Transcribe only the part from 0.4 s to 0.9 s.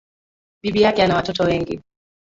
Bibi